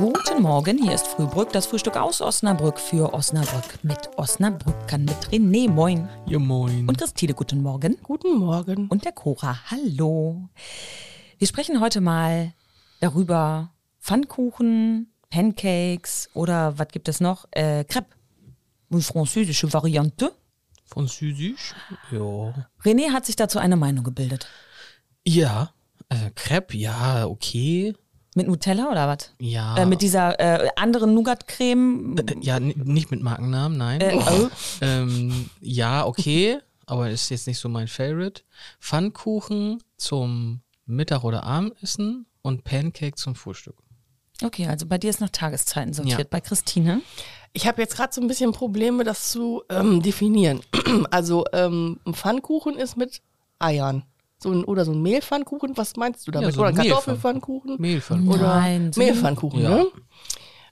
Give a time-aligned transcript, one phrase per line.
[0.00, 5.68] Guten Morgen, hier ist Frühbrück, das Frühstück aus Osnabrück für Osnabrück mit Osnabrückern mit René,
[5.68, 6.08] moin.
[6.24, 6.88] Ja, moin.
[6.88, 7.98] Und Christine, guten Morgen.
[8.02, 8.88] Guten Morgen.
[8.88, 10.48] Und der Cora, hallo.
[11.36, 12.54] Wir sprechen heute mal
[13.00, 17.44] darüber Pfannkuchen, Pancakes oder was gibt es noch?
[17.50, 18.08] Äh, Crepe.
[18.90, 20.32] Eine französische Variante.
[20.86, 21.74] Französisch?
[22.10, 22.70] Ja.
[22.82, 24.48] René hat sich dazu eine Meinung gebildet.
[25.26, 25.74] Ja.
[26.08, 27.94] Äh, Crepe, ja, okay.
[28.34, 29.32] Mit Nutella oder was?
[29.40, 29.76] Ja.
[29.76, 32.16] Äh, mit dieser äh, anderen Nougat-Creme.
[32.18, 34.00] Äh, ja, n- nicht mit Markennamen, nein.
[34.00, 34.48] Äh, oh.
[34.80, 36.58] ähm, ja, okay.
[36.86, 38.42] aber ist jetzt nicht so mein Favorite.
[38.78, 43.76] Pfannkuchen zum Mittag- oder Abendessen und Pancake zum Frühstück.
[44.42, 46.18] Okay, also bei dir ist nach Tageszeiten sortiert.
[46.18, 46.26] Ja.
[46.30, 47.02] Bei Christine?
[47.52, 50.60] Ich habe jetzt gerade so ein bisschen Probleme, das zu ähm, definieren.
[51.10, 53.22] Also ähm, ein Pfannkuchen ist mit
[53.60, 54.04] Eiern.
[54.42, 56.48] So ein, oder so ein Mehlpfannkuchen, was meinst du damit?
[56.50, 57.76] Ja, so oder ein Kartoffelpfannkuchen?
[57.78, 58.40] Mehlpfannkuchen.
[58.40, 59.68] Oder Nein, so- Mehlpfannkuchen, Ja.
[59.70, 59.86] ne?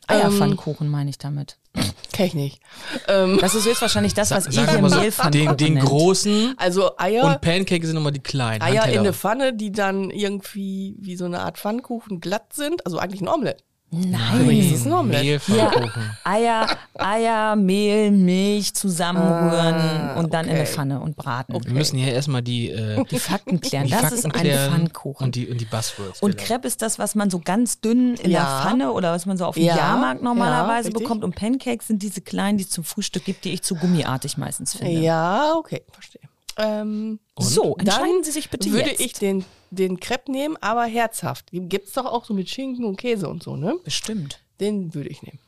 [0.07, 1.59] Eierpfannkuchen meine ich damit.
[2.13, 2.61] Kenn ich nicht.
[3.09, 5.87] Ähm, Das ist höchstwahrscheinlich das, was ihr Sagen wir hier so, Mehlpfannkuchen den, den nennt.
[5.87, 8.63] großen also Eier, und Pancake sind immer die kleinen.
[8.63, 9.01] Eier in Handteller.
[9.01, 12.87] eine Pfanne, die dann irgendwie wie so eine Art Pfannkuchen glatt sind.
[12.87, 13.65] Also eigentlich ein Omelett.
[13.91, 15.23] Übrigens ist es ein Omelett.
[15.49, 16.11] Mehlpfannkuchen.
[16.25, 20.61] Eier, Eier, Mehl, Milch zusammenrühren Ah, und dann in okay.
[20.61, 21.55] eine Pfanne und braten.
[21.65, 23.85] Wir müssen hier erstmal die, äh, Die Fakten klären.
[23.87, 25.25] die das Fakten ist ein klären Pfannkuchen.
[25.27, 26.21] Und die, und die Buzzwords.
[26.21, 26.47] Und genau.
[26.47, 28.41] Crepe ist das, was man so ganz dünn in Ja.
[28.41, 31.25] der Pfanne oder was man so auf dem Ja, Jahrmarkt normalerweise ja, bekommt.
[31.25, 34.75] Und Pancakes sind diese kleinen, die es zum Frühstück gibt, die ich zu gummiartig meistens
[34.77, 35.01] finde.
[35.01, 36.21] Ja, okay, verstehe.
[36.59, 39.01] Ähm, So, entscheiden dann Sie sich bitte würde jetzt.
[39.01, 41.53] ich den, den Crepe nehmen, aber herzhaft.
[41.53, 43.77] Die gibt's doch auch so mit Schinken und Käse und so, ne?
[43.85, 44.41] Bestimmt.
[44.61, 45.39] Den würde ich nehmen.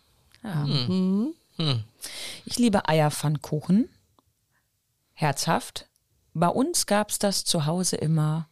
[0.42, 0.66] Ja.
[0.66, 1.34] Mhm.
[2.46, 3.88] Ich liebe Eierpfannkuchen.
[5.12, 5.88] Herzhaft.
[6.32, 8.48] Bei uns gab es das zu Hause immer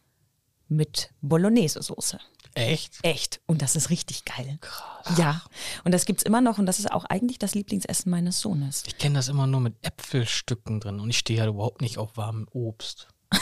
[0.68, 2.18] mit Bolognese-Soße.
[2.54, 2.98] Echt?
[3.02, 3.40] Echt.
[3.46, 4.58] Und das ist richtig geil.
[4.60, 5.16] Krass.
[5.16, 5.42] Ja.
[5.84, 8.82] Und das gibt's immer noch und das ist auch eigentlich das Lieblingsessen meines Sohnes.
[8.86, 12.16] Ich kenne das immer nur mit Äpfelstücken drin und ich stehe halt überhaupt nicht auf
[12.16, 13.08] warmem Obst.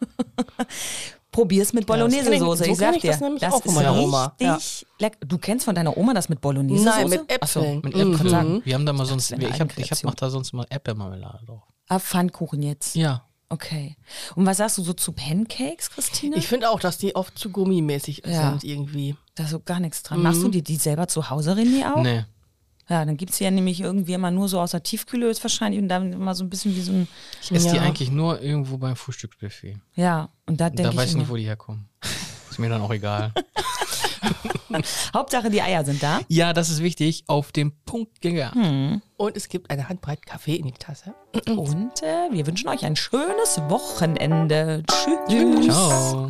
[1.32, 2.64] Probier's mit das kenn ich- Bolognese-Soße.
[2.64, 4.34] so ich sag dir, das nämlich das auch von ist meiner Oma.
[4.40, 4.54] Ja.
[4.54, 5.18] richtig lecker.
[5.26, 6.84] Du kennst von deiner Oma das mit Bolognese-Soße?
[6.84, 7.60] Nein, mit Ach so.
[7.60, 7.80] Äpfeln.
[7.82, 8.12] Mit Mhm.
[8.14, 8.28] Äpfeln.
[8.30, 8.62] sagen.
[8.64, 11.62] Wir haben da mal sonst, ich, hab, ich hab, mach da sonst mal Erdbeermarmelade drauf.
[11.88, 12.94] Ah, Pfannkuchen jetzt.
[12.94, 13.24] Ja.
[13.48, 13.96] Okay.
[14.34, 16.36] Und was sagst du so zu Pancakes, Christine?
[16.36, 18.50] Ich finde auch, dass die oft zu gummimäßig Ja.
[18.50, 19.16] sind irgendwie.
[19.34, 20.22] da ist so gar nichts dran.
[20.22, 22.02] Machst du dir die selber zu Hause, René, auch?
[22.02, 22.24] Nee.
[22.88, 25.80] Ja, dann gibt's die ja nämlich irgendwie immer nur so aus der Tiefkühle ist wahrscheinlich
[25.80, 27.08] und dann immer so ein bisschen wie so ein,
[27.42, 27.82] Ich esse die Ja.
[27.82, 29.76] eigentlich nur irgendwo beim Frühstücksbuffet.
[29.94, 31.88] ja, und da denke Da ich weiß ich nicht, wo die herkommen.
[32.50, 33.32] Ist mir dann auch egal.
[35.14, 36.20] Hauptsache die Eier sind da.
[36.28, 37.24] ja, das ist wichtig.
[37.26, 39.02] Auf den Punkt gegangen.
[39.16, 41.14] Und es gibt eine Handbreit Kaffee in die Tasse.
[41.46, 44.82] Und äh, wir wünschen euch ein schönes Wochenende.
[45.28, 45.66] Tschüss.
[45.66, 46.28] Ciao.